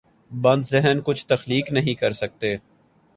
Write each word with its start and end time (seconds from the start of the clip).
بند 0.31 0.63
ذہن 0.65 0.99
کچھ 1.03 1.25
تخلیق 1.27 1.71
نہیں 1.71 1.99
کر 1.99 2.11
سکتے۔ 2.11 2.55